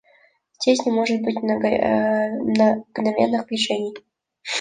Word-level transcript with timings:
Здесь 0.59 0.83
не 0.87 0.91
может 0.91 1.21
быть 1.21 1.39
мгновенных 2.97 3.51
решений. 3.51 3.93